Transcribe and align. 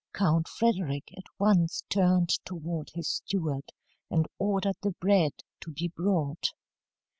Count 0.13 0.47
Frederick 0.47 1.13
at 1.15 1.27
once 1.37 1.83
turned 1.87 2.31
toward 2.43 2.89
his 2.95 3.07
steward 3.07 3.71
and 4.09 4.25
ordered 4.39 4.77
the 4.81 4.93
bread 4.99 5.33
to 5.59 5.69
be 5.69 5.89
brought. 5.89 6.53